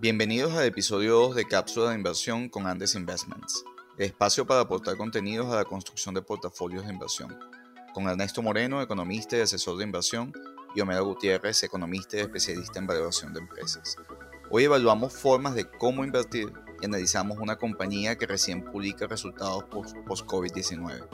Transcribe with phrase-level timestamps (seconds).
[0.00, 3.64] Bienvenidos al episodio 2 de Cápsula de Inversión con Andes Investments,
[3.96, 7.36] el espacio para aportar contenidos a la construcción de portafolios de inversión,
[7.92, 10.32] con Ernesto Moreno, economista y asesor de inversión,
[10.72, 13.96] y Homero Gutiérrez, economista y especialista en valoración de empresas.
[14.50, 21.08] Hoy evaluamos formas de cómo invertir y analizamos una compañía que recién publica resultados post-COVID-19.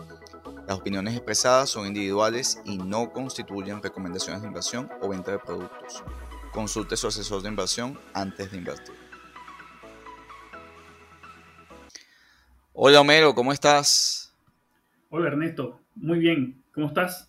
[0.68, 6.04] Las opiniones expresadas son individuales y no constituyen recomendaciones de inversión o venta de productos.
[6.54, 8.94] Consulte su asesor de inversión antes de invertir.
[12.72, 14.32] Hola Homero, ¿cómo estás?
[15.10, 17.28] Hola Ernesto, muy bien, ¿cómo estás?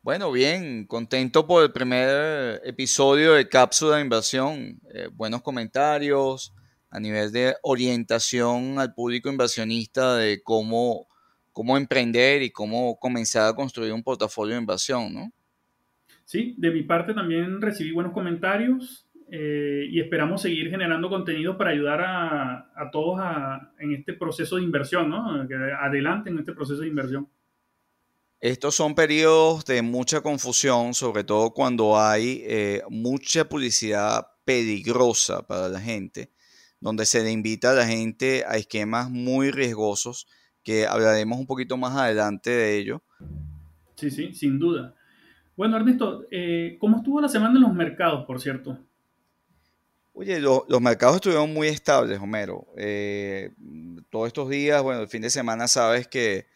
[0.00, 4.80] Bueno, bien, contento por el primer episodio de Cápsula de Inversión.
[4.94, 6.54] Eh, buenos comentarios
[6.88, 11.08] a nivel de orientación al público inversionista de cómo,
[11.52, 15.30] cómo emprender y cómo comenzar a construir un portafolio de inversión, ¿no?
[16.30, 21.70] Sí, de mi parte también recibí buenos comentarios eh, y esperamos seguir generando contenido para
[21.70, 23.18] ayudar a, todos
[23.80, 25.44] en este proceso de inversión, ¿no?
[25.48, 27.28] Que adelante en este proceso de inversión.
[28.38, 35.68] Estos son periodos de mucha confusión, sobre todo cuando hay eh, mucha publicidad peligrosa para
[35.68, 36.30] la gente,
[36.78, 40.28] donde se le invita a la gente a esquemas muy riesgosos,
[40.62, 43.02] que hablaremos un poquito más adelante de ello.
[43.96, 44.94] Sí, sí, sin duda.
[45.60, 48.78] Bueno, Ernesto, eh, ¿cómo estuvo la semana en los mercados, por cierto?
[50.14, 52.66] Oye, los mercados estuvieron muy estables, Homero.
[52.78, 53.52] Eh,
[54.08, 56.46] todos estos días, bueno, el fin de semana sabes que,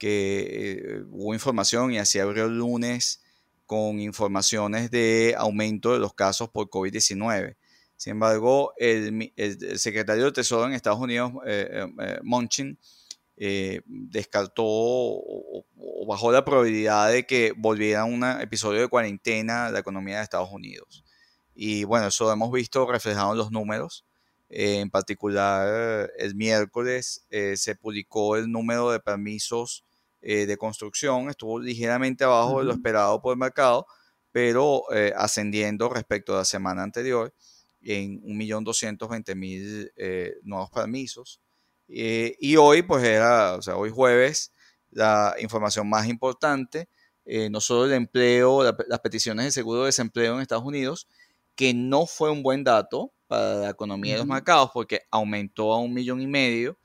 [0.00, 3.24] eh, hubo información y así abrió el lunes
[3.66, 7.56] con informaciones de aumento de los casos por COVID-19.
[7.96, 9.32] Sin embargo, el,
[9.78, 11.32] secretario de Tesoro en Estados Unidos,
[12.22, 12.78] Munchin,
[13.36, 14.64] descartó
[16.06, 21.04] bajó la probabilidad de que volviera un episodio de cuarentena la economía de Estados Unidos.
[21.54, 24.04] Y bueno, eso lo hemos visto reflejado en los números.
[24.48, 29.84] Eh, en particular, el miércoles eh, se publicó el número de permisos
[30.20, 31.28] eh, de construcción.
[31.28, 33.86] Estuvo ligeramente abajo de lo esperado por el mercado,
[34.32, 34.84] pero
[35.16, 37.32] ascendiendo respecto a la semana anterior
[37.82, 41.40] en 1.220.000 nuevos permisos.
[41.86, 44.52] y hoy, pues era, o sea, hoy jueves,
[44.94, 46.88] la información más importante,
[47.26, 51.08] eh, no solo el empleo, las peticiones de seguro de desempleo en Estados Unidos,
[51.54, 55.80] que no fue un buen dato para la economía de los mercados porque aumentó a
[55.80, 56.78] un millón y medio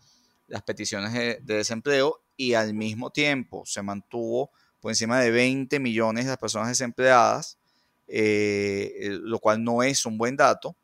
[0.48, 6.26] las peticiones de, desempleo y al mismo tiempo se mantuvo por encima de 20 millones
[6.26, 7.60] de las personas desempleadas,
[8.08, 10.76] eh, lo cual no es un buen dato,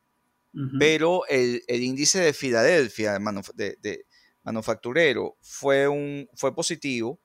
[0.79, 3.19] pero el, índice de Filadelfia,
[3.55, 4.05] de, de,
[4.45, 7.19] manufacturero fue, un, fue positivo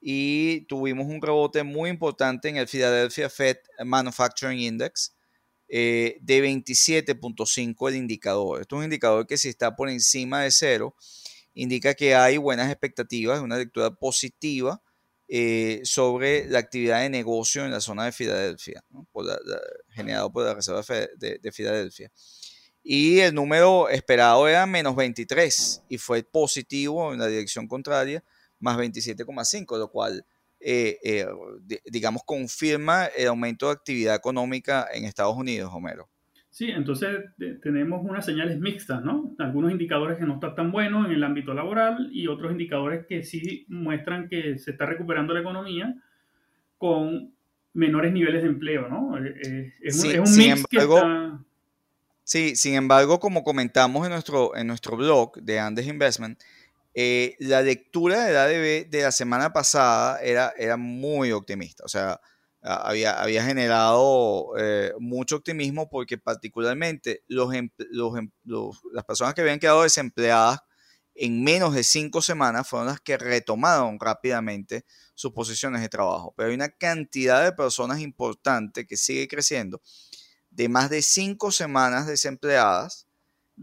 [0.00, 5.16] y tuvimos un rebote muy importante en el Philadelphia Fed Manufacturing Index
[5.68, 8.60] eh, de 27.5 el indicador.
[8.60, 10.94] Esto es un indicador que si está por encima de cero,
[11.54, 14.82] indica que hay buenas expectativas, una lectura positiva
[15.28, 18.84] eh, sobre la actividad de negocio en la zona de Filadelfia,
[19.90, 20.82] generado por la Reserva
[21.16, 22.12] de, de Filadelfia.
[22.86, 28.22] Y el número esperado era menos 23 y fue positivo en la dirección contraria,
[28.60, 30.26] más 27,5, lo cual,
[30.60, 31.26] eh, eh,
[31.86, 36.10] digamos, confirma el aumento de actividad económica en Estados Unidos, Homero.
[36.50, 37.24] Sí, entonces
[37.62, 39.34] tenemos unas señales mixtas, ¿no?
[39.38, 43.24] Algunos indicadores que no están tan buenos en el ámbito laboral y otros indicadores que
[43.24, 45.96] sí muestran que se está recuperando la economía
[46.78, 47.34] con
[47.72, 49.18] menores niveles de empleo, ¿no?
[49.18, 51.40] Eh, es, un, mix que está
[52.24, 56.40] Sí, sin embargo, como comentamos en nuestro, en nuestro blog de Andes Investment,
[56.94, 61.84] eh, la lectura de la ADB de la semana pasada era, era muy optimista.
[61.84, 62.20] O sea,
[62.62, 67.52] había, había generado eh, mucho optimismo porque particularmente los,
[67.90, 70.60] los, las personas que habían quedado desempleadas
[71.14, 74.84] en menos de cinco semanas fueron las que retomaron rápidamente
[75.14, 76.32] sus posiciones de trabajo.
[76.36, 79.80] Pero hay una cantidad de personas importante que sigue creciendo
[80.54, 83.06] de más de cinco semanas desempleadas,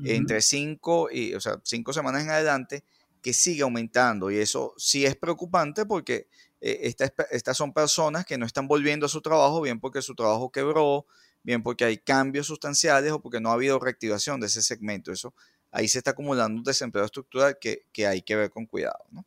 [0.06, 2.84] entre cinco y, o sea, cinco semanas en adelante,
[3.22, 4.32] que sigue aumentando.
[4.32, 6.28] Y eso sí es preocupante porque
[6.60, 6.94] eh,
[7.32, 11.06] estas son personas que no están volviendo a su trabajo, bien porque su trabajo quebró,
[11.44, 15.12] bien porque hay cambios sustanciales o porque no ha habido reactivación de ese segmento.
[15.12, 15.34] Eso
[15.72, 19.06] ahí se está acumulando un desempleo estructural que, que hay que ver con cuidado.
[19.12, 19.26] ¿no?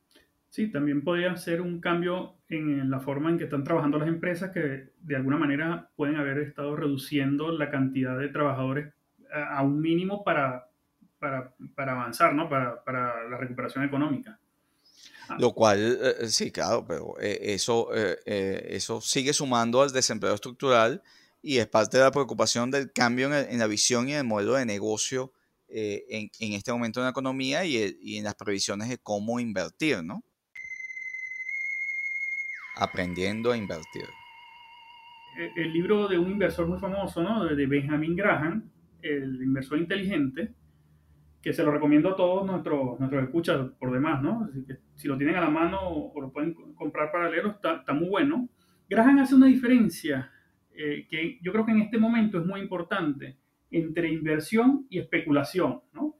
[0.54, 4.52] Sí, también podría ser un cambio en la forma en que están trabajando las empresas
[4.52, 8.94] que de alguna manera pueden haber estado reduciendo la cantidad de trabajadores
[9.32, 10.70] a, un mínimo para,
[11.18, 12.48] para, avanzar, ¿no?
[12.48, 14.38] Para, para, la recuperación económica.
[15.28, 15.38] Ah.
[15.40, 21.02] Lo cual, eh, eh, sí, claro, pero eh, eso, eso sigue sumando al desempleo estructural
[21.42, 24.54] y es parte de la preocupación del cambio en, la visión y en el modelo
[24.54, 25.32] de negocio
[25.66, 30.04] eh, en, este momento en la economía y, y, en las previsiones de cómo invertir,
[30.04, 30.22] ¿no?
[32.76, 34.06] Aprendiendo a invertir.
[35.56, 37.44] El libro de un inversor muy famoso, ¿no?
[37.44, 38.70] De Benjamin Graham,
[39.02, 40.54] el inversor inteligente,
[41.42, 44.48] que se lo recomiendo a todos nuestros, nuestros escuchas por demás, ¿no?
[44.94, 48.08] si lo tienen a la mano o lo pueden comprar para leerlo, está, está muy
[48.08, 48.48] bueno.
[48.88, 50.30] Graham hace una diferencia
[50.74, 53.36] eh, que yo creo que en este momento es muy importante
[53.70, 56.16] entre inversión y especulación, ¿no?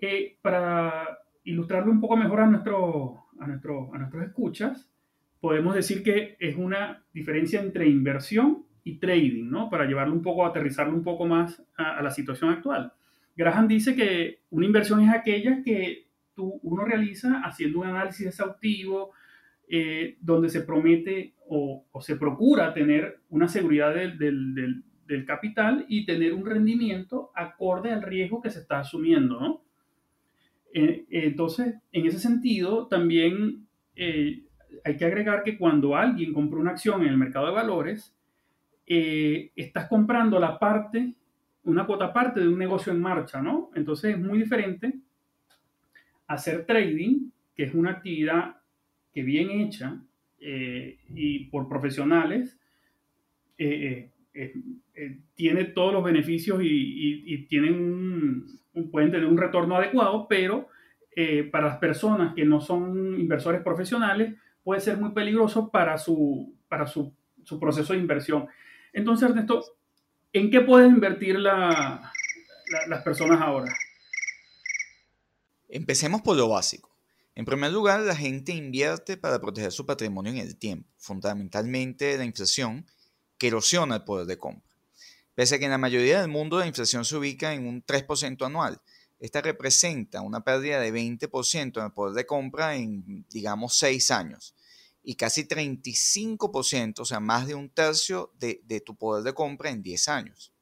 [0.00, 4.90] Eh, para ilustrarlo un poco mejor a, nuestro, a, nuestro, a nuestros escuchas,
[5.40, 9.70] podemos decir que es una diferencia entre inversión y trading, ¿no?
[9.70, 12.92] Para llevarlo un poco, aterrizarlo un poco más a la situación actual.
[13.36, 19.12] Graham dice que una inversión es aquella que tú, uno realiza haciendo un análisis exhaustivo,
[19.68, 24.84] eh, donde se promete o, se procura tener una seguridad del, del,
[25.26, 29.64] capital y tener un rendimiento acorde al riesgo que se está asumiendo, ¿no?
[30.72, 33.66] Eh, entonces, en ese sentido, también
[33.96, 34.44] eh,
[34.84, 38.14] hay que agregar que cuando alguien compra una acción en el mercado de valores,
[38.86, 41.14] estás comprando la parte
[41.64, 43.70] una cuota parte de un negocio en marcha, ¿no?
[43.74, 44.94] Entonces es muy diferente
[46.26, 48.56] hacer trading, que es una actividad
[49.12, 50.00] que bien hecha
[50.38, 52.58] eh, y por profesionales,
[53.58, 58.46] eh, eh, tiene todos los beneficios y, tienen
[58.90, 60.68] pueden tener un retorno adecuado, pero
[61.50, 66.86] para las personas que no son inversores profesionales puede ser muy peligroso para su, para
[66.86, 67.12] su,
[67.44, 68.48] su proceso de inversión.
[68.92, 69.64] Entonces, Ernesto,
[70.32, 73.74] ¿En qué pueden invertir las personas ahora?
[75.68, 76.88] Empecemos por lo básico.
[77.34, 82.24] En primer lugar, la gente invierte para proteger su patrimonio en el tiempo, fundamentalmente la
[82.24, 82.86] inflación,
[83.38, 84.70] que erosiona el poder de compra.
[85.34, 88.46] Pese a que en la mayoría del mundo la inflación se ubica en un 3%
[88.46, 88.80] anual,
[89.20, 94.54] esta representa una pérdida de 20% en el poder de compra en, digamos, 6 años
[95.02, 99.82] y casi 35%, o sea, más de un tercio de, tu poder de compra en
[99.82, 100.52] 10 años.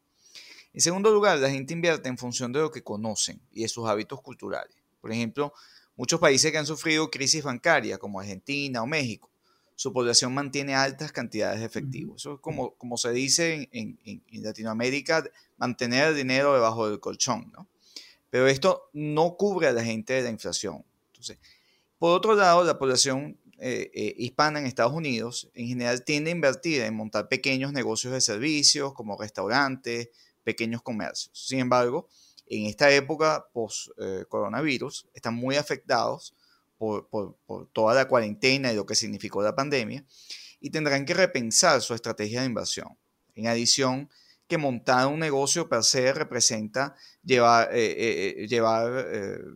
[0.73, 3.89] En segundo lugar, la gente invierte en función de lo que conocen y de sus
[3.89, 4.77] hábitos culturales.
[5.01, 5.53] Por ejemplo,
[5.97, 9.31] muchos países que han sufrido crisis bancaria, como Argentina o México,
[9.77, 12.17] su población mantiene altas cantidades de efectivo.
[12.17, 15.25] Eso es como, como se dice en, en, Latinoamérica,
[15.57, 17.53] mantener el dinero debajo del colchón.
[17.53, 17.69] ¿no?
[18.31, 20.85] Pero esto no cubre a la gente de la inflación.
[21.09, 21.39] Entonces,
[21.99, 26.35] por otro lado, la población eh, eh, hispana en Estados Unidos en general tiende a
[26.35, 30.11] invertir en montar pequeños negocios de servicios como restaurantes,
[30.45, 31.47] pequeños comercios.
[31.47, 32.09] Sin embargo,
[32.47, 36.35] en esta época post-coronavirus están muy afectados
[36.79, 37.09] por,
[37.73, 40.05] toda la cuarentena y lo que significó la pandemia
[40.61, 42.97] y tendrán que repensar su estrategia de inversión.
[43.35, 44.09] En adición,
[44.49, 49.07] que montar un negocio per se representa llevar, llevar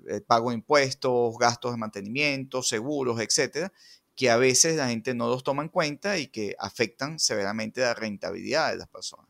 [0.08, 3.72] el pago de impuestos, gastos de mantenimiento, seguros, etcétera,
[4.14, 7.94] que a veces la gente no los toma en cuenta y que afectan severamente la
[7.94, 9.26] rentabilidad de las personas.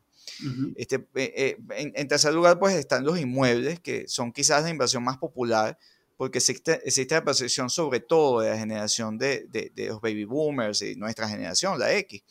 [0.75, 1.57] este, eh, eh,
[1.95, 5.77] en, tercer lugar, pues están los inmuebles, que son quizás la inversión más popular,
[6.17, 10.25] porque existe, existe la percepción sobre todo de la generación de, de, de, los baby
[10.25, 12.23] boomers y nuestra generación, la X,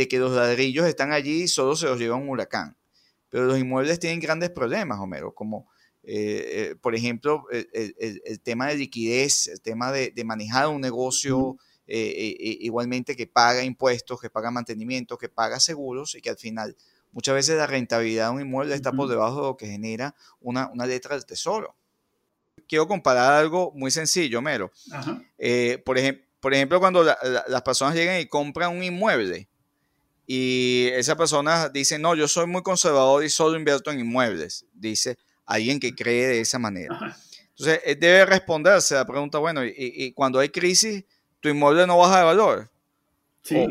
[0.00, 2.74] de que los ladrillos están allí y solo se los lleva un huracán.
[3.28, 5.68] Pero los inmuebles tienen grandes problemas, Homero, como
[6.02, 10.80] eh, por ejemplo el, el, el, tema de liquidez, el tema de, de manejar un
[10.80, 11.58] negocio.
[11.86, 16.38] Eh, eh, igualmente que paga impuestos, que paga mantenimiento, que paga seguros y que al
[16.38, 16.76] final
[17.10, 20.70] muchas veces la rentabilidad de un inmueble está por debajo de lo que genera una,
[20.72, 21.74] una letra del tesoro.
[22.68, 24.70] Quiero comparar algo muy sencillo, Mero.
[25.36, 25.98] Eh, por,
[26.38, 29.49] por ejemplo, cuando las personas llegan y compran un inmueble
[30.32, 35.18] y esa persona dice, no, yo soy muy conservador y solo invierto en inmuebles, dice
[35.44, 37.16] alguien que cree de esa manera.
[37.48, 41.04] Entonces, debe responderse a la pregunta, bueno, y cuando hay crisis,
[41.40, 42.70] tu inmueble no baja de valor.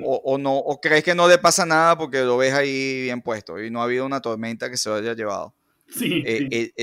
[0.04, 3.64] O, no, o crees que no le pasa nada porque lo ves ahí bien puesto
[3.64, 5.56] y no ha habido una tormenta que se lo haya llevado.
[5.88, 6.74] Sí, eh,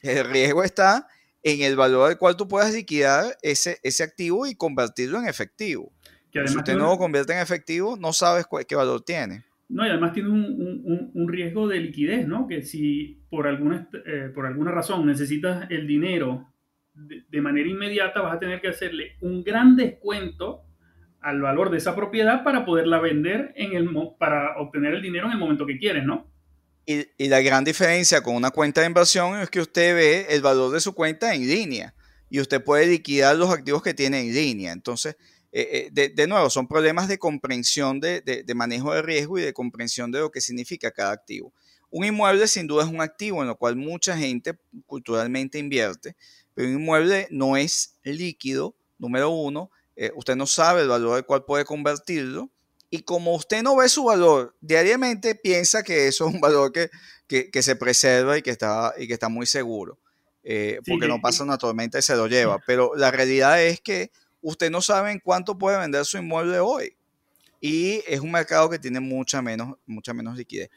[0.00, 1.06] El, riesgo está
[1.42, 5.92] en el valor al cual tú puedas liquidar ese, ese activo y convertirlo en efectivo.
[6.32, 9.44] Si usted no lo convierte en efectivo, no sabes qué valor tiene.
[9.68, 12.46] No, y además tiene un, un, riesgo de liquidez, ¿no?
[12.48, 16.48] Que si por alguna, eh, por alguna razón necesitas el dinero
[16.94, 20.64] de, manera inmediata vas a tener que hacerle un gran descuento
[21.20, 25.32] al valor de esa propiedad para poderla vender en el, para obtener el dinero en
[25.32, 26.26] el momento que quieres, ¿no?
[26.86, 30.40] Y, y, la gran diferencia con una cuenta de inversión es que usted ve el
[30.40, 31.94] valor de su cuenta en línea
[32.30, 34.72] y usted puede liquidar los activos que tiene en línea.
[34.72, 35.16] Entonces,
[35.50, 39.54] eh, eh, de, nuevo, son problemas de comprensión de, de, manejo de riesgo y de
[39.54, 41.52] comprensión de lo que significa cada activo.
[41.90, 46.16] Un inmueble sin duda es un activo en lo cual mucha gente culturalmente invierte,
[46.54, 51.24] pero un inmueble no es líquido, número uno, eh, usted no sabe el valor al
[51.24, 52.50] cual puede convertirlo,
[52.90, 56.90] y como usted no ve su valor diariamente, piensa que eso es un valor que,
[57.26, 59.98] que, se preserva y que está, y que está muy seguro,
[60.86, 64.10] porque no pasa una tormenta y se lo lleva, pero la realidad es que
[64.48, 66.96] usted no sabe en cuánto puede vender su inmueble hoy.
[67.60, 70.70] Y es un mercado que tiene mucha menos, mucha menos liquidez.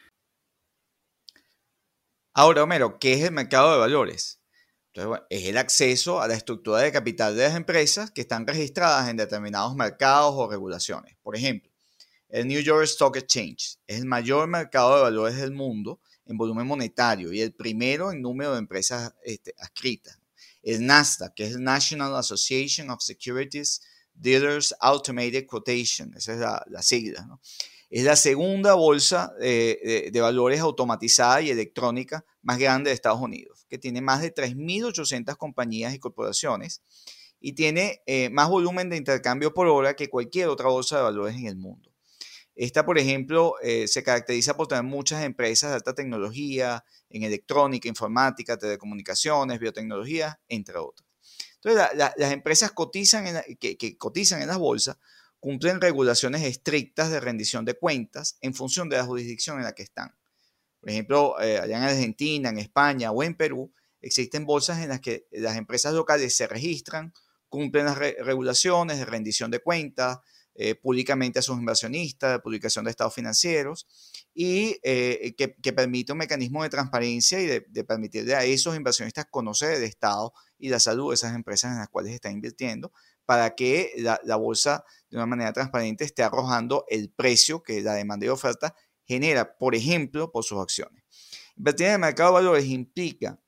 [2.33, 4.39] Ahora, Homero, ¿qué es el mercado de valores?
[5.29, 9.15] es el acceso a la estructura de capital de las empresas que están registradas en
[9.15, 11.15] determinados mercados o regulaciones.
[11.23, 11.71] Por ejemplo,
[12.27, 16.67] el New York Stock Exchange es el mayor mercado de valores del mundo en volumen
[16.67, 20.20] monetario y el primero en número de empresas este, adscritas
[20.63, 23.82] el NASDAQ, que es National Association of Securities
[24.13, 27.27] Dealers Automated Quotation, esa es la, sigla,
[27.89, 33.77] Es la segunda bolsa de, valores automatizada y electrónica más grande de Estados Unidos, que
[33.77, 36.82] tiene más de 3.800 compañías y corporaciones
[37.39, 41.36] y tiene eh, más volumen de intercambio por hora que cualquier otra bolsa de valores
[41.36, 41.90] en el mundo.
[42.55, 47.88] Esta, por ejemplo, eh, se caracteriza por tener muchas empresas de alta tecnología, en electrónica,
[47.88, 51.08] informática, telecomunicaciones, biotecnología, entre otras.
[51.63, 53.25] Entonces, las empresas cotizan
[53.60, 54.98] que, cotizan en las bolsas
[55.39, 59.84] cumplen regulaciones estrictas de rendición de cuentas en función de la jurisdicción en la que
[59.84, 60.15] están.
[60.79, 65.01] Por ejemplo, eh, allá en Argentina, en España o en Perú, existen bolsas en las
[65.01, 67.13] que las empresas locales se registran,
[67.50, 70.20] cumplen las regulaciones de rendición de cuentas,
[70.55, 73.88] eh, públicamente a sus inversionistas, de publicación de estados financieros
[74.34, 79.25] y eh, que, permite un mecanismo de transparencia y de, de, permitirle a esos inversionistas
[79.29, 82.91] conocer el estado y la salud de esas empresas en las cuales están invirtiendo
[83.25, 87.93] para que la, la bolsa de una manera transparente esté arrojando el precio que la
[87.93, 91.03] demanda y oferta genera, por ejemplo, por sus acciones.
[91.55, 93.39] Invertir en el mercado de valores implica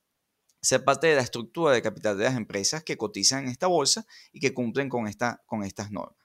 [0.60, 4.06] ser parte de la estructura de capital de las empresas que cotizan en esta bolsa
[4.32, 6.23] y que cumplen con, esta, con estas normas.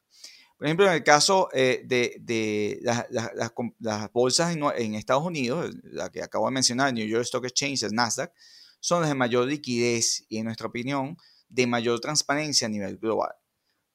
[0.60, 6.48] Por ejemplo, en el caso eh, de, las, bolsas en, Estados Unidos, la que acabo
[6.48, 8.34] de mencionar, New York Stock Exchange, el Nasdaq,
[8.82, 11.16] son las de mayor liquidez y, en nuestra opinión,
[11.48, 13.32] de mayor transparencia a nivel global.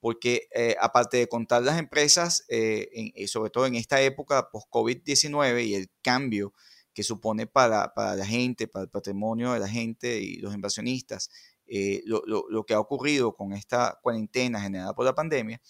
[0.01, 5.75] Porque eh, aparte de contar las empresas, eh, sobre todo en esta época post-COVID-19 y
[5.75, 6.55] el cambio
[6.95, 11.29] que supone para, la gente, para el patrimonio de la gente y los inversionistas,
[12.07, 15.61] lo, lo, que ha ocurrido con esta cuarentena generada por la pandemia,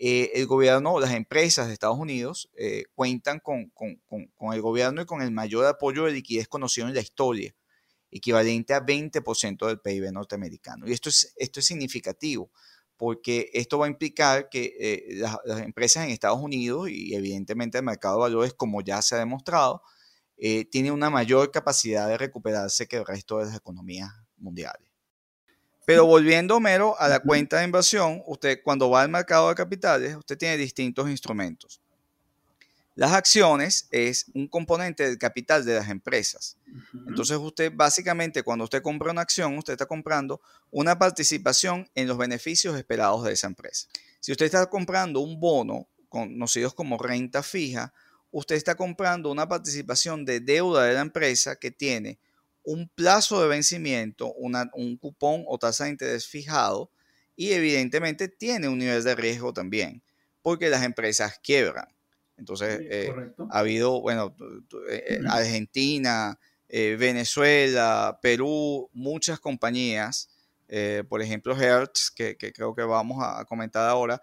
[0.00, 3.72] eh, el gobierno, las empresas de Estados Unidos eh, cuentan con,
[4.52, 7.52] el gobierno y con el mayor apoyo de liquidez conocido en la historia,
[8.12, 10.86] equivalente a 20% del PIB norteamericano.
[10.86, 12.52] Y esto es, esto es significativo,
[12.96, 17.84] porque esto va a implicar que eh, las, empresas en Estados Unidos y evidentemente el
[17.84, 19.82] mercado de valores, como ya se ha demostrado,
[20.70, 24.87] tiene una mayor capacidad de recuperarse que el resto de las economías mundiales.
[25.88, 30.14] Pero volviendo mero a la cuenta de inversión, usted cuando va al mercado de capitales,
[30.16, 31.80] usted tiene distintos instrumentos.
[32.94, 36.58] Las acciones es un componente del capital de las empresas.
[37.06, 42.18] Entonces usted básicamente cuando usted compra una acción, usted está comprando una participación en los
[42.18, 43.88] beneficios esperados de esa empresa.
[44.20, 47.94] Si usted está comprando un bono, conocidos como renta fija,
[48.30, 52.18] usted está comprando una participación de deuda de la empresa que tiene
[52.62, 56.90] un plazo de vencimiento, un cupón o tasa de interés fijado
[57.36, 60.02] y evidentemente tiene un nivel de riesgo también,
[60.42, 61.86] porque las empresas quiebran.
[62.36, 63.12] Entonces, eh,
[63.50, 64.34] ha habido, bueno,
[64.90, 66.38] eh, eh, Argentina,
[66.68, 70.28] Venezuela, Perú, muchas compañías,
[71.08, 74.20] por ejemplo, Hertz, que, creo que vamos a comentar ahora,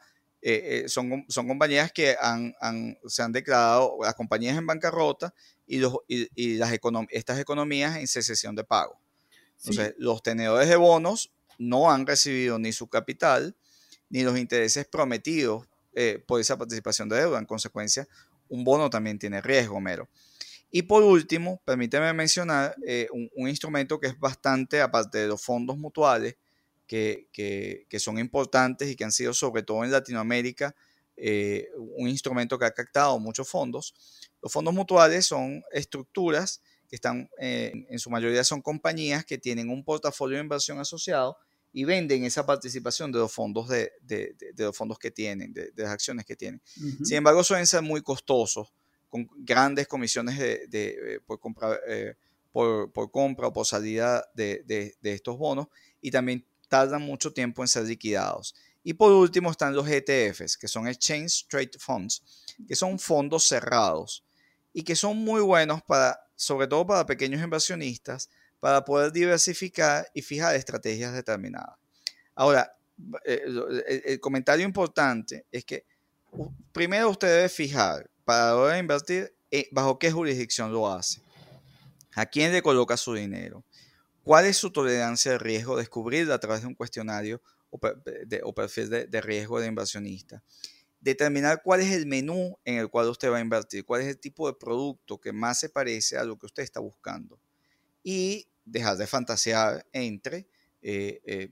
[0.88, 2.54] son, son compañías que han,
[3.08, 5.34] se han declarado, las compañías en bancarrota
[5.66, 6.72] y, los, y, las
[7.10, 9.00] estas economías en secesión de pago.
[9.60, 13.56] Entonces, los tenedores de bonos no han recibido ni su capital
[14.10, 17.40] ni los intereses prometidos eh, por esa participación de deuda.
[17.40, 18.08] En consecuencia,
[18.50, 20.10] un bono también tiene riesgo, mero.
[20.72, 25.78] Y por último, permíteme mencionar eh, un, instrumento que es bastante, aparte de los fondos
[25.78, 26.36] mutuales,
[26.88, 30.76] que, que, que, son importantes y que han sido, sobre todo en Latinoamérica,
[31.18, 33.94] eh, un instrumento que ha captado muchos fondos.
[34.42, 39.70] Los fondos mutuales son estructuras que están, eh, en su mayoría son compañías que tienen
[39.70, 41.38] un portafolio de inversión asociado
[41.72, 45.92] y venden esa participación de los fondos, de, de, los fondos que tienen, de, las
[45.92, 46.62] acciones que tienen.
[47.04, 48.74] Sin embargo, suelen ser muy costosos,
[49.10, 51.80] con grandes comisiones de, eh, por, compra,
[52.52, 55.68] por, por, compra o por salida de, estos bonos
[56.02, 58.54] y también tardan mucho tiempo en ser liquidados
[58.84, 62.22] Y por último están los ETFs, que son Exchange Trade Funds,
[62.68, 64.26] que son fondos cerrados
[64.74, 68.30] y que son muy buenos para, sobre todo para pequeños inversionistas,
[68.60, 71.78] para poder diversificar y fijar estrategias determinadas.
[72.36, 72.76] Ahora,
[73.24, 75.86] eh, el, comentario importante es que
[76.74, 81.22] primero usted debe fijar para hora de invertir eh, bajo qué jurisdicción lo hace,
[82.16, 83.64] a quién le coloca su dinero,
[84.26, 87.80] cuál es su tolerancia de riesgo, descubrirla a través de un cuestionario o,
[88.54, 90.42] perfil de, riesgo de inversionista
[91.00, 94.20] determinar cuál es el menú en el cual usted va a invertir, cuál es el
[94.20, 97.40] tipo de producto que más se parece a lo que usted está buscando.
[98.02, 100.48] Y dejar de fantasear entre
[100.82, 101.52] eh, eh,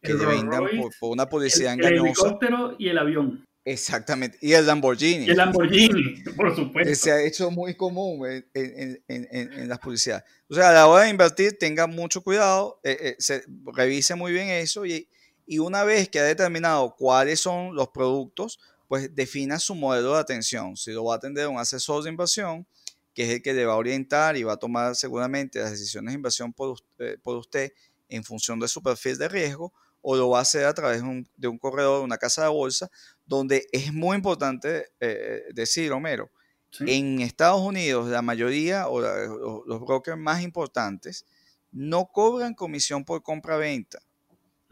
[0.00, 0.64] que le vendan
[1.00, 1.96] por, una publicidad engañosa.
[1.96, 3.45] El helicóptero y el avión.
[3.66, 4.38] Exactamente.
[4.40, 5.26] Y el Lamborghini.
[5.26, 6.88] Y el Lamborghini, por supuesto.
[6.88, 10.22] Que se ha hecho muy común en, en, las publicidades.
[10.48, 13.42] O sea, a la hora de invertir, tenga mucho cuidado, eh, se,
[13.74, 15.08] revise muy bien eso y,
[15.46, 20.20] y una vez que ha determinado cuáles son los productos, pues defina su modelo de
[20.20, 20.76] atención.
[20.76, 22.68] Si lo va a atender un asesor de inversión,
[23.14, 26.12] que es el que le va a orientar y va a tomar seguramente las decisiones
[26.12, 27.72] de inversión por, eh, usted
[28.08, 29.72] en función de su perfil de riesgo,
[30.08, 31.02] o lo va a hacer a través
[31.36, 32.88] de un, corredor, de una casa de bolsa,
[33.26, 36.30] donde es muy importante eh, decir, Homero,
[36.80, 41.24] en Estados Unidos la mayoría o los brokers más importantes
[41.72, 43.98] no cobran comisión por compra-venta,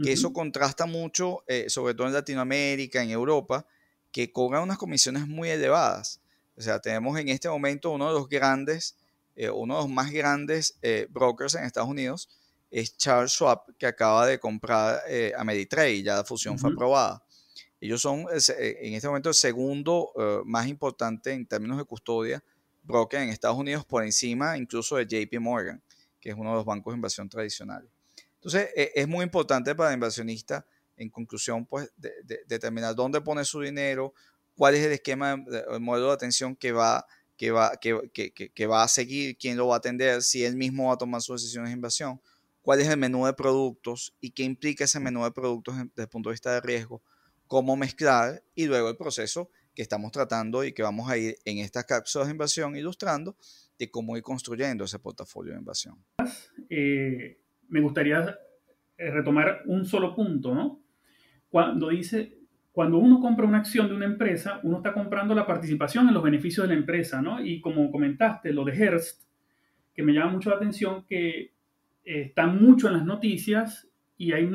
[0.03, 3.67] que eso contrasta mucho, eh, sobre todo en Latinoamérica, en Europa,
[4.15, 6.21] que cobran unas comisiones muy elevadas.
[6.57, 8.97] O sea, tenemos en este momento uno de los grandes,
[9.35, 12.29] eh, uno de los más grandes eh, brokers en Estados Unidos,
[12.71, 17.24] es Charles Schwab, que acaba de comprar eh, a Meditrade, ya la fusión fue aprobada.
[17.85, 20.11] Ellos son en este momento el segundo
[20.47, 22.43] más importante en términos de custodia
[22.83, 25.83] broker en Estados Unidos, por encima incluso de JP Morgan,
[26.19, 27.91] que es uno de los bancos de inversión tradicionales.
[28.37, 30.65] Entonces, es muy importante para el inversionista
[30.97, 31.93] en conclusión, pues
[32.47, 34.15] determinar dónde pone su dinero,
[34.57, 38.67] cuál es el esquema, el modelo de atención que va, que, va, que, que, que,
[38.67, 41.43] va a seguir, quién lo va a atender, si él mismo va a tomar sus
[41.43, 42.19] decisiones de inversión,
[42.63, 46.09] cuál es el menú de productos y qué implica ese menú de productos desde el
[46.09, 47.03] punto de vista de riesgo,
[47.55, 51.59] cómo mezclar y luego el proceso que estamos tratando y que vamos a ir en
[51.59, 53.37] estas cápsulas de inversión ilustrando
[53.79, 56.05] de cómo ir construyendo ese portafolio de inversión.
[56.69, 57.39] Eh,
[57.69, 58.37] me gustaría
[58.99, 60.85] eh, retomar un solo punto, ¿no?
[61.55, 62.37] cuando dice,
[62.73, 66.25] cuando uno compra una acción de una empresa, uno está comprando la participación en los
[66.25, 67.41] beneficios de la empresa, ¿no?
[67.41, 69.23] Y como comentaste, lo de Hearst,
[69.95, 71.53] que me llama mucho la atención, que eh,
[72.05, 73.89] está mucho en las noticias
[74.19, 74.51] y hay,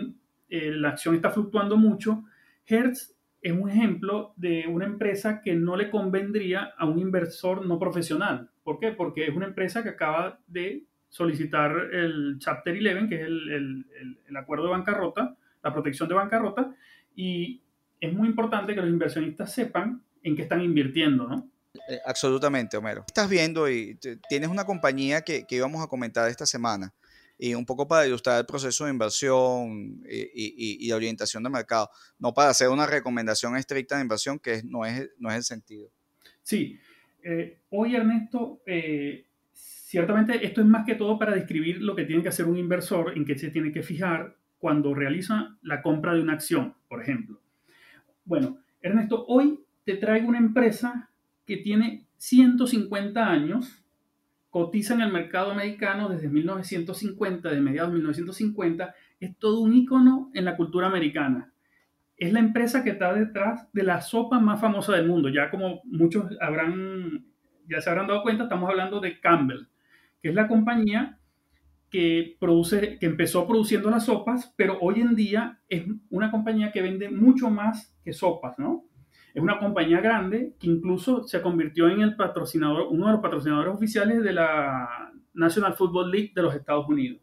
[0.49, 2.25] eh, la acción está fluctuando mucho.
[2.69, 7.79] Hertz es un ejemplo de una empresa que no le convendría a un inversor no
[7.79, 8.49] profesional.
[8.63, 8.91] ¿Por qué?
[8.91, 13.85] Porque es una empresa que acaba de solicitar el Chapter 11, que es el,
[14.27, 16.75] el, acuerdo de bancarrota, la protección de bancarrota,
[17.15, 17.61] y
[17.99, 21.49] es muy importante que los inversionistas sepan en qué están invirtiendo, ¿no?
[21.89, 23.03] Eh, absolutamente, Homero.
[23.07, 26.93] Estás viendo y tienes una compañía que, que, íbamos a comentar esta semana
[27.41, 32.33] y un poco para ilustrar el proceso de inversión y, y, orientación de mercado, no
[32.33, 35.89] para hacer una recomendación estricta de inversión que no, es, no es el sentido.
[36.43, 36.77] Sí,
[37.23, 42.21] eh, hoy Ernesto, eh, ciertamente esto es más que todo para describir lo que tiene
[42.21, 46.21] que hacer un inversor, en qué se tiene que fijar cuando realiza la compra de
[46.21, 47.39] una acción, por ejemplo.
[48.25, 51.09] Bueno, Ernesto, hoy te traigo una empresa
[51.45, 53.78] que tiene 150 años,
[54.49, 60.31] cotiza en el mercado americano desde 1950, de mediados de 1950, es todo un icono
[60.33, 61.53] en la cultura americana.
[62.17, 65.29] Es la empresa que está detrás de la sopa más famosa del mundo.
[65.29, 67.25] Ya como muchos habrán,
[67.67, 69.67] ya se habrán dado cuenta, estamos hablando de Campbell,
[70.21, 71.19] que es la compañía
[71.89, 76.81] que, produce, que empezó produciendo las sopas, pero hoy en día es una compañía que
[76.81, 78.85] vende mucho más que sopas, ¿no?
[79.33, 83.73] Es una compañía grande que incluso se convirtió en el patrocinador, uno de los patrocinadores
[83.73, 87.21] oficiales de la National Football League de los Estados Unidos.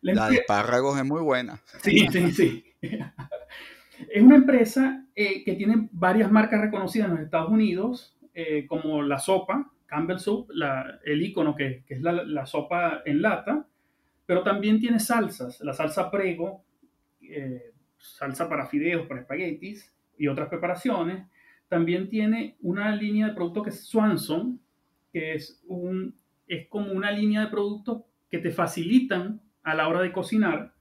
[0.00, 1.60] La, de espárragos es muy buena.
[1.82, 2.64] Sí, sí, sí.
[2.80, 9.02] es una empresa eh, que tiene varias marcas reconocidas en los Estados Unidos, eh, como
[9.02, 10.48] la sopa, Campbell Soup,
[11.04, 13.66] el icono que, que es la, la, sopa en lata,
[14.24, 16.62] pero también tiene salsas, la salsa prego,
[17.20, 21.26] eh, salsa para fideos, para espaguetis y otras preparaciones.
[21.68, 24.60] También tiene una línea de productos que es Swanson,
[25.12, 26.14] que es, un,
[26.46, 30.74] es como una línea de productos que te facilitan a la hora de cocinar.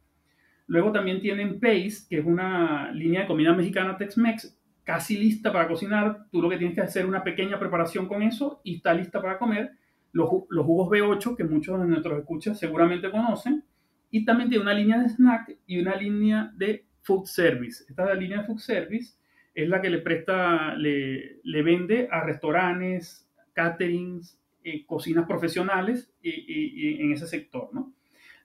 [0.68, 5.68] Luego también tienen Pace, que es una línea de comida mexicana Tex-Mex, casi lista para
[5.68, 6.26] cocinar.
[6.32, 9.22] Tú lo que tienes que hacer es una pequeña preparación con eso y está lista
[9.22, 9.72] para comer
[10.18, 13.64] los, jugos B8, que muchos de nuestros escuchas seguramente conocen,
[14.10, 17.86] y también tiene una línea de snack y una línea de Food Service.
[17.88, 19.16] Esta línea de Food Service
[19.58, 27.02] es la que le presta, le, le vende a restaurantes, caterings, eh, cocinas profesionales y,
[27.02, 27.96] en ese sector, ¿no?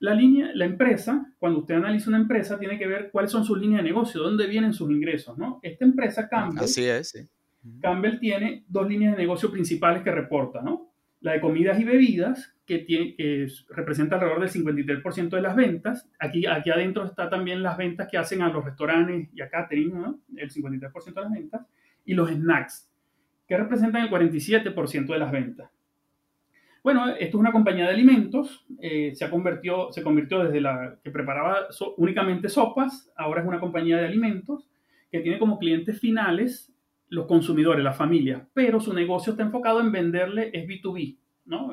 [0.00, 3.58] La línea, la empresa, cuando usted analiza una empresa, tiene que ver cuáles son sus
[3.58, 5.60] líneas de negocio, dónde vienen sus ingresos, ¿no?
[5.62, 7.28] Esta empresa Campbell, Así es,
[7.82, 10.91] Campbell tiene dos líneas de negocio principales que reporta, ¿no?
[11.22, 16.08] La de comidas y bebidas, que, representa alrededor del 53% de las ventas.
[16.18, 20.20] Aquí, aquí adentro está también las ventas que hacen a los restaurantes y a catering.
[20.36, 21.66] El 53% de las ventas.
[22.04, 22.90] Y los snacks,
[23.46, 25.70] que representan el 47% de las ventas.
[26.82, 30.98] Bueno, esto es una compañía de alimentos, eh, se, ha convertido, se convirtió desde la
[31.04, 34.68] que preparaba únicamente sopas, ahora es una compañía de alimentos
[35.12, 36.72] que tiene como clientes finales
[37.12, 41.72] los consumidores, las familias, pero su negocio está enfocado en venderle es B2B, ¿no?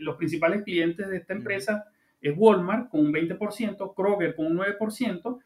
[0.00, 1.86] Los principales clientes de esta empresa
[2.20, 5.38] es Walmart con un 20%, Kroger con un 9%,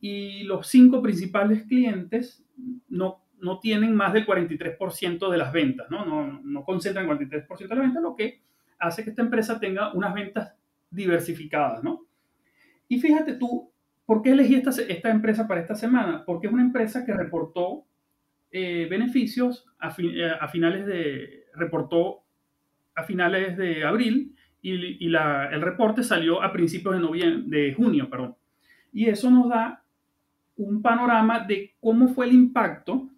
[0.00, 2.44] y los cinco principales clientes
[2.88, 6.04] no no tienen más del 43% de las ventas, ¿no?
[6.04, 8.42] No, no concentran el 43% de las ventas, lo que
[8.78, 10.54] hace que esta empresa tenga unas ventas
[10.90, 12.04] diversificadas, ¿no?
[12.88, 13.70] Y fíjate tú,
[14.06, 16.24] ¿por qué elegí esta, esta empresa para esta semana?
[16.24, 17.84] Porque es una empresa que reportó
[18.52, 22.22] eh, beneficios a, eh, a, finales de, reportó
[22.94, 27.74] a finales de abril y, y la, el reporte salió a principios de, noviembre, de
[27.74, 28.36] junio, perdón.
[28.92, 29.82] Y eso nos da
[30.56, 33.08] un panorama de cómo fue el impacto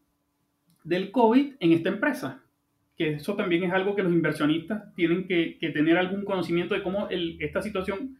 [0.85, 2.43] del COVID en esta empresa.
[2.97, 7.09] Que eso también es algo que los inversionistas tienen que, tener algún conocimiento de cómo
[7.11, 8.19] esta situación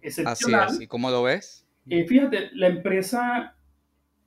[0.00, 0.68] excepcional.
[0.68, 1.66] Así ¿y cómo lo ves?
[1.88, 3.56] Eh, fíjate, la empresa,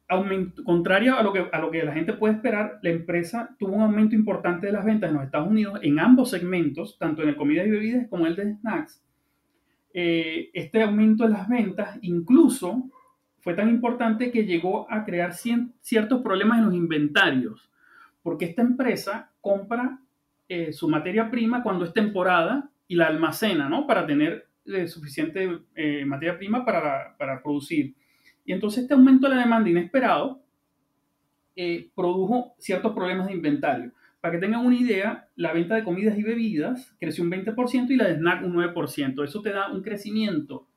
[0.08, 3.74] aumento, contraria a lo, que, a lo que la gente puede esperar, la empresa tuvo
[3.74, 7.30] un aumento importante de las ventas en los Estados Unidos en ambos segmentos, tanto en
[7.30, 9.04] el comida y bebidas como el de snacks.
[9.98, 12.84] Eh, este aumento de las ventas incluso
[13.40, 17.72] fue tan importante que llegó a crear ciertos problemas en los inventarios,
[18.22, 20.00] porque esta empresa compra
[20.50, 23.88] eh, su materia prima cuando es temporada y la almacena, ¿no?
[23.88, 25.60] Para tener eh, suficiente
[26.06, 27.96] materia prima para, para, producir.
[28.46, 30.42] Y entonces este aumento de la demanda inesperado
[31.96, 33.92] produjo ciertos problemas de inventario.
[34.22, 37.96] Para que tengan una idea, la venta de comidas y bebidas creció un 20% y
[37.96, 39.24] la de snack un 9%.
[39.24, 40.68] Eso te da un crecimiento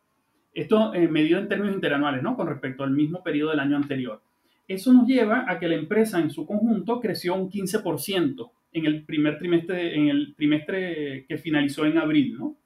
[0.58, 2.36] esto eh, medido en términos interanuales, ¿no?
[2.36, 4.20] Con respecto al mismo periodo del año anterior.
[4.66, 9.04] Eso nos lleva a que la empresa en su conjunto creció un 15% en el
[9.04, 12.56] primer trimestre, en el trimestre que finalizó en abril, ¿no?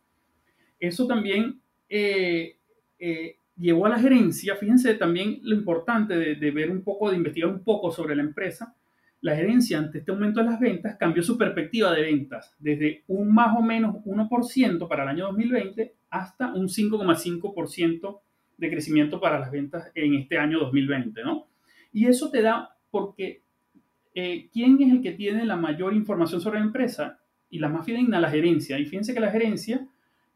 [0.81, 2.57] Eso también eh,
[2.99, 7.17] eh, llevó a la gerencia, fíjense también lo importante de, de, ver un poco, de
[7.17, 8.75] investigar un poco sobre la empresa,
[9.21, 13.33] la gerencia ante este aumento de las ventas cambió su perspectiva de ventas desde un
[13.33, 18.21] más o menos 1% para el año 2020 hasta un 5,5%
[18.57, 21.47] de crecimiento para las ventas en este año 2020, ¿no?
[21.93, 23.43] Y eso te da porque
[24.15, 27.19] eh, ¿quién es el que tiene la mayor información sobre la empresa?
[27.49, 28.79] Y la más fidedigna, la gerencia.
[28.79, 29.87] Y fíjense que la gerencia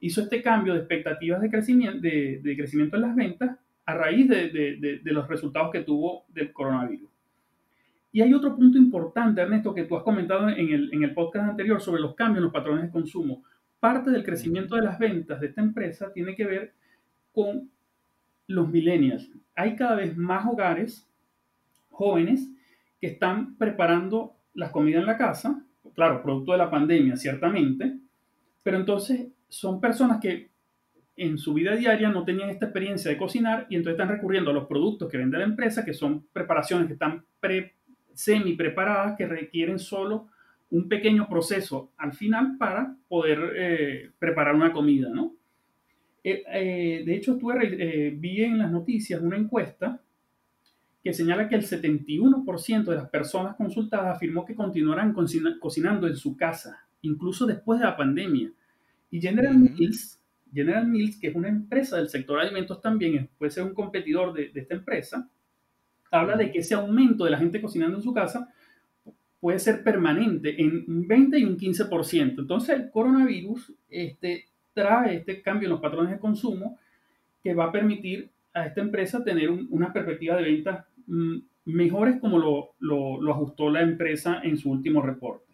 [0.00, 5.00] hizo este cambio de expectativas de crecimiento, de, crecimiento en las ventas a raíz de,
[5.04, 7.11] los resultados que tuvo del coronavirus.
[8.12, 11.50] Y hay otro punto importante, Ernesto, que tú has comentado en el, en el podcast
[11.50, 13.42] anterior sobre los cambios en los patrones de consumo
[13.87, 16.74] parte del crecimiento de las ventas de esta empresa tiene que ver
[17.32, 17.70] con
[18.46, 19.30] los millennials.
[19.54, 21.09] Hay cada vez más hogares
[21.90, 22.50] jóvenes
[23.00, 25.62] que están preparando las comidas en la casa,
[25.94, 27.98] claro, producto de la pandemia, ciertamente,
[28.62, 30.50] pero entonces son personas que
[31.16, 34.54] en su vida diaria no tenían esta experiencia de cocinar y entonces están recurriendo a
[34.54, 37.24] los productos que vende la empresa, que son preparaciones que están
[38.14, 40.28] semi preparadas, que requieren solo
[40.70, 45.35] un pequeño proceso al final para poder eh, preparar una comida, ¿no?
[46.24, 50.00] Eh, eh, de hecho, estuve, vi en las noticias una encuesta
[51.04, 55.14] que señala que el 71% de las personas consultadas afirmó que continuarán
[55.61, 58.50] cocinando en su casa, incluso después de la pandemia.
[59.11, 60.21] Y General Mills,
[60.53, 64.33] General Mills, que es una empresa del sector de alimentos también, puede ser un competidor
[64.33, 65.29] de, de esta empresa,
[66.11, 68.53] habla de que ese aumento de la gente cocinando en su casa
[69.40, 72.38] puede ser permanente en un 20 y un 15%.
[72.38, 76.79] Entonces el coronavirus este, trae este cambio en los patrones de consumo
[77.42, 82.38] que va a permitir a esta empresa tener una perspectiva de ventas mm, mejores como
[82.38, 85.45] lo, lo, ajustó la empresa en su último reporte.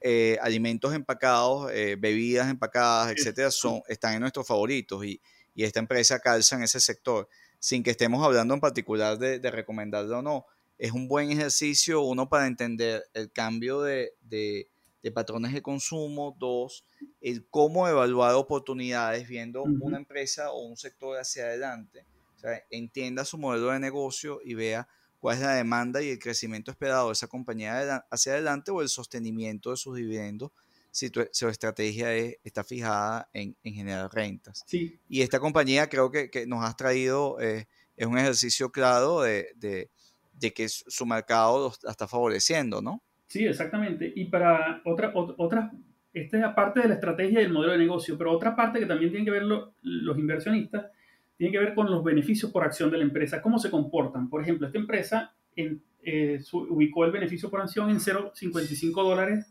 [0.00, 5.20] Eh, alimentos empacados, eh, bebidas empacadas, etcétera, son, están en nuestros favoritos y,
[5.54, 9.50] y, esta empresa calza en ese sector, sin que estemos hablando en particular de, de
[9.50, 10.46] recomendarlo o no
[10.80, 14.14] es un buen ejercicio, uno, para entender el cambio de,
[15.12, 16.86] patrones de consumo, dos,
[17.20, 22.06] el cómo evaluar oportunidades viendo una empresa o un sector hacia adelante.
[22.70, 24.88] entienda su modelo de negocio y vea
[25.20, 28.88] cuál es la demanda y el crecimiento esperado de esa compañía hacia adelante o el
[28.88, 30.50] sostenimiento de sus dividendos
[30.90, 34.64] si su estrategia está fijada en, generar rentas.
[34.66, 34.98] Sí.
[35.08, 39.54] Y esta compañía creo que, nos has traído, eh, es un ejercicio claro de,
[40.40, 43.02] que su mercado la está favoreciendo, ¿no?
[43.28, 44.12] Sí, exactamente.
[44.14, 45.70] Y para otra, otra,
[46.12, 48.86] esta es aparte de la estrategia y el modelo de negocio, pero otra parte que
[48.86, 50.86] también tienen que ver los inversionistas,
[51.40, 54.28] tiene que ver con los beneficios por acción de la empresa, cómo se comportan.
[54.28, 59.50] Por ejemplo, esta empresa eh, ubicó el beneficio por acción en 0,55 dólares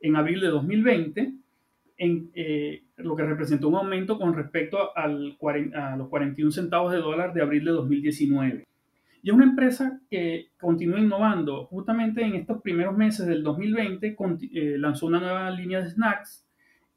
[0.00, 1.32] en abril de 2020,
[1.98, 5.38] en, eh, lo que representó un aumento con respecto al,
[5.76, 8.66] a los 41 centavos de dólar de abril de 2019.
[9.22, 11.66] Y es una empresa que continúa innovando.
[11.66, 14.16] Justamente en estos primeros meses del 2020
[14.54, 16.44] eh, lanzó una nueva línea de snacks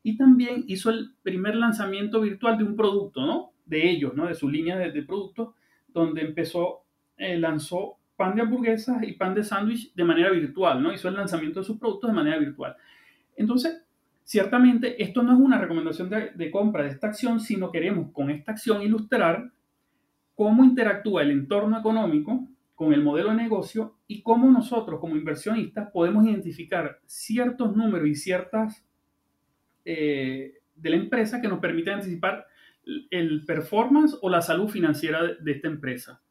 [0.02, 3.52] y también hizo el primer lanzamiento virtual de un producto, ¿no?
[3.66, 4.28] De ellos, ¿no?
[4.28, 5.56] De su línea de, productos,
[5.88, 6.84] donde empezó,
[7.18, 10.94] eh, lanzó pan de hamburguesas y pan de sándwich de manera virtual, ¿no?
[10.94, 12.76] Hizo el lanzamiento de sus productos de manera virtual.
[13.36, 13.84] Entonces,
[14.24, 18.52] ciertamente esto no es una recomendación de, compra de esta acción, sino queremos con esta
[18.52, 19.52] acción ilustrar
[20.34, 25.90] cómo interactúa el entorno económico con el modelo de negocio y cómo nosotros como inversionistas
[25.92, 28.86] podemos identificar ciertos números y ciertas
[29.86, 32.46] eh, de la empresa que nos permiten anticipar
[33.10, 36.22] el performance o la salud financiera de esta empresa.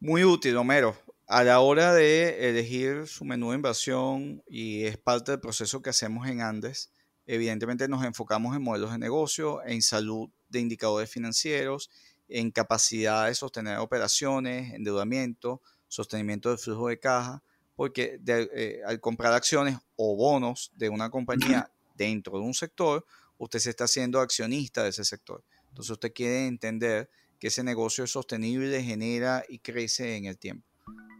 [0.00, 0.96] Muy útil, Homero
[1.32, 5.88] a la hora de elegir su menú de inversión y es parte del proceso que
[5.88, 6.92] hacemos en Andes,
[7.24, 11.90] evidentemente nos enfocamos en modelos de negocio, en salud de indicadores financieros,
[12.28, 17.42] en capacidad de sostener operaciones, endeudamiento, sostenimiento del flujo de caja,
[17.76, 23.06] porque eh, al comprar acciones o bonos de una compañía dentro de un sector,
[23.42, 25.44] usted se está haciendo accionista de ese sector.
[25.68, 30.64] Entonces usted quiere entender que ese negocio es sostenible, genera y crece en el tiempo.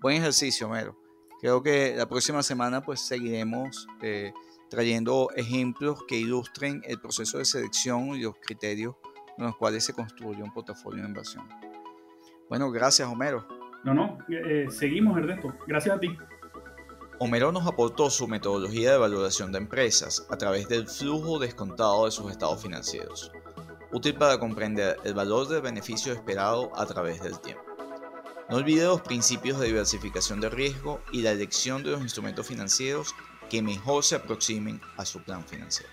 [0.00, 0.96] Buen ejercicio, Mero.
[1.40, 4.32] Creo que la próxima semana pues seguiremos eh,
[4.70, 8.94] trayendo ejemplos que ilustren el proceso de selección y los criterios
[9.34, 11.48] con los cuales se construye un portafolio de inversión.
[12.48, 13.48] Bueno, gracias, Homero.
[13.82, 15.56] No, no, eh, seguimos, Ernesto.
[15.66, 16.16] Gracias a ti.
[17.24, 22.10] Homero nos aportó su metodología de valoración de empresas a través del flujo descontado de
[22.10, 23.30] sus estados financieros,
[23.92, 27.62] útil para comprender el valor del beneficio esperado a través del tiempo.
[28.50, 33.14] No olvide los principios de diversificación de riesgo y la elección de los instrumentos financieros
[33.48, 35.92] que mejor se aproximen a su plan financiero.